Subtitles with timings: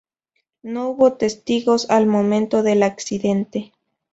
[0.63, 3.71] No hubo testigos al momento del accidente.